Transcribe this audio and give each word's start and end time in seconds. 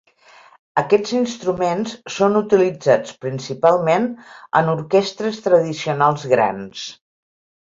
Aquests 0.81 1.11
instruments 1.17 1.93
són 2.15 2.39
utilitzats 2.39 3.13
principalment 3.25 4.09
en 4.63 4.73
orquestres 4.75 5.39
tradicionals 5.49 6.27
grans. 6.33 6.89